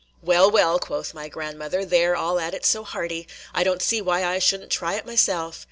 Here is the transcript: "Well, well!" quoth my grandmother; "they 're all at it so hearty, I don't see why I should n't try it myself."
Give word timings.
"Well, 0.23 0.49
well!" 0.49 0.79
quoth 0.79 1.13
my 1.13 1.27
grandmother; 1.29 1.85
"they 1.85 2.03
're 2.07 2.15
all 2.15 2.39
at 2.39 2.55
it 2.55 2.65
so 2.65 2.83
hearty, 2.83 3.27
I 3.53 3.63
don't 3.63 3.83
see 3.83 4.01
why 4.01 4.25
I 4.25 4.39
should 4.39 4.63
n't 4.63 4.71
try 4.71 4.95
it 4.95 5.05
myself." 5.05 5.59